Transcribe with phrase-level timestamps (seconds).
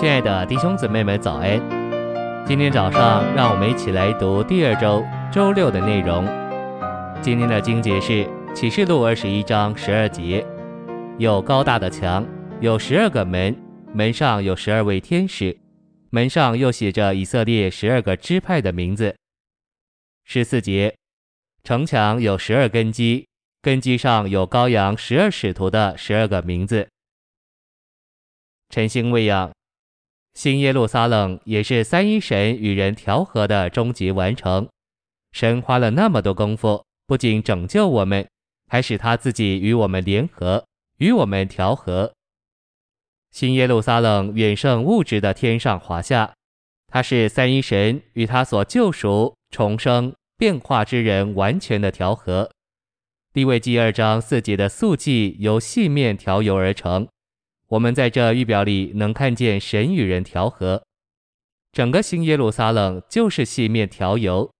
[0.00, 1.60] 亲爱的弟兄姊妹们，早安！
[2.46, 6.24] 今天早上，让我们一起来读第二周周六的内容。
[7.20, 10.42] 今天的经节是启示录二十一章十二节：
[11.18, 12.26] 有高大的墙，
[12.62, 13.54] 有十二个门，
[13.92, 15.54] 门上有十二位天使，
[16.08, 19.14] 门上又写着以色列十二个支派的名字。
[20.24, 20.96] 十四节：
[21.62, 23.26] 城墙有十二根基，
[23.60, 26.88] 根基上有羔羊十二使徒的十二个名字。
[28.70, 29.50] 晨星喂养。
[30.40, 34.66] 新耶路撒冷也是三一神与人调和的终极完成。
[35.32, 38.26] 神花了那么多功夫，不仅拯救我们，
[38.66, 40.64] 还使他自己与我们联合，
[40.96, 42.14] 与我们调和。
[43.30, 46.32] 新耶路撒冷远胜物质的天上华夏，
[46.88, 52.50] 它是三一神与他所救赎、重生、变化之人完全的调和。
[53.34, 57.06] 利未记二章四节的素祭由细面调油而成。
[57.70, 60.82] 我们在这预表里能看见神与人调和，
[61.70, 64.50] 整个新耶路撒冷就是细面调油。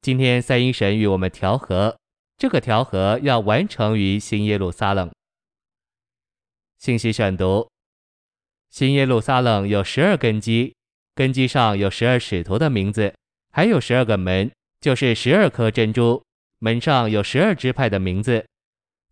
[0.00, 1.98] 今天三一神与我们调和，
[2.38, 5.10] 这个调和要完成于新耶路撒冷。
[6.78, 7.68] 信息选读：
[8.70, 10.72] 新耶路撒冷有十二根基，
[11.16, 13.12] 根基上有十二使徒的名字，
[13.50, 14.48] 还有十二个门，
[14.80, 16.22] 就是十二颗珍珠，
[16.60, 18.46] 门上有十二支派的名字。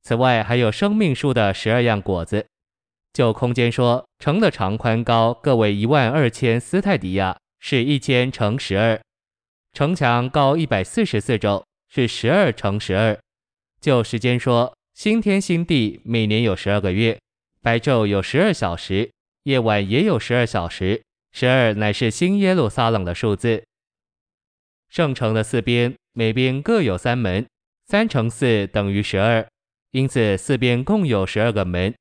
[0.02, 2.46] 此外还有生命树的十二样果子。
[3.12, 9.00] 就空间说，城的长宽高各为一万二千斯泰迪亚，是一千乘十二；
[9.72, 13.18] 城墙高一百四十四肘，是十二乘十二。
[13.80, 17.18] 就时间说，新天新地每年有十二个月，
[17.62, 19.10] 白昼有十二小时，
[19.44, 21.02] 夜晚也有十二小时。
[21.32, 23.62] 十二乃是新耶路撒冷的数字。
[24.88, 27.46] 圣城的四边，每边各有三门，
[27.86, 29.46] 三乘四等于十二，
[29.90, 31.94] 因此四边共有十二个门。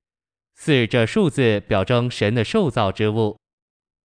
[0.59, 3.37] 四这数字表征神的受造之物，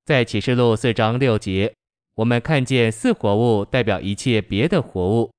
[0.05, 1.75] 在启示录四章六节，
[2.17, 5.33] 我们看见四活物代表一切别的活物，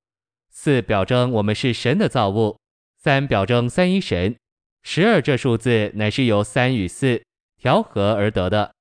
[0.49, 2.57] 四表征我们是神的造物，
[2.97, 4.35] 三表征三一神，
[4.81, 7.21] 十二这数字乃是由三与四
[7.61, 8.73] 调和而得的。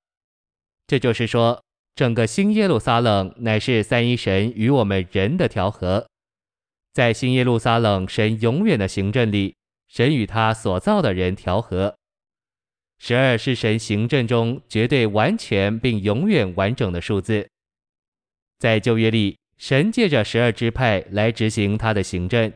[0.87, 1.62] 这就是说，
[1.94, 6.09] 整个新耶路撒冷乃是三一神与我们人的调和，
[6.94, 9.54] 在新耶路撒冷神永远的行政里，
[9.87, 11.94] 神与他所造的人调和。
[13.04, 17.48] 十二是神行政中绝对完全并永远完整的数字。
[18.60, 22.52] 在旧约里，神借着十二支派来执行他的行政；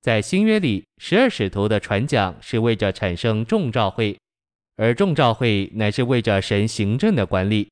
[0.00, 4.18] 在新约里，十二使徒的传讲是为着产生众召会，
[4.74, 7.68] 而众召会乃是为着神行政的管理。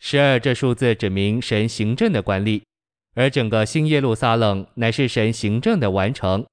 [0.00, 2.62] 十二这数字指明神行政的管理，
[3.14, 6.44] 而整个新耶路撒冷乃是神行政的完成。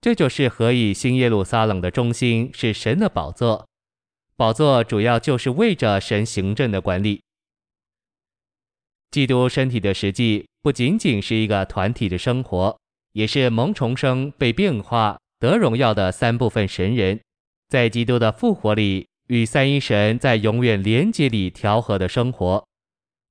[0.00, 3.64] 这就是何以新耶路撒冷的中心是神的宝座。
[4.38, 7.20] 宝座主要就是为着神行政的管理。
[9.10, 12.78] 基督身体的实际不仅仅是一个团体的生活，
[13.14, 17.18] 也是蒙重生、被变化、得荣耀的三部分神人，
[17.68, 22.64] 在基督的复活里与三一神在永远连接里调和的生活。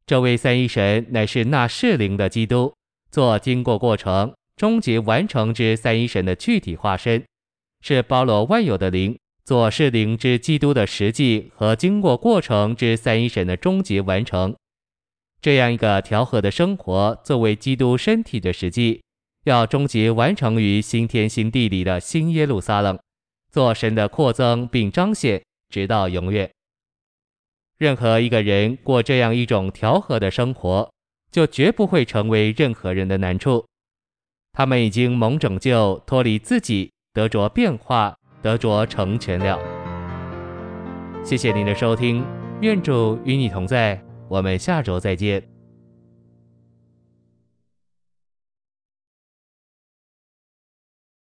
[0.06, 2.74] 这位三一神乃是那释灵的基督，
[3.10, 7.24] 做经过过程、终结完成之三一神的具体化身，
[7.80, 9.18] 是包罗万有的灵。
[9.48, 14.54] 做是灵之基督的实际和经过过程之三一神的终极完成，
[15.40, 19.02] 这样一个调和的生活，作为基督身体的实际，
[19.46, 23.00] 要终极完成于新天新地里的新耶路撒冷，
[23.50, 26.52] 做神的扩增并彰显，直到永远。
[27.78, 30.92] 任何一个人过这样一种调和的生活，
[31.32, 33.66] 就绝不会成为任何人的难处。
[34.52, 38.17] 他们已经蒙拯救，脱离自己，得着变化。
[38.42, 39.60] 得着成全了。
[41.24, 42.24] 谢谢您的收听，
[42.62, 45.57] 愿主与你同在，我们下周再见。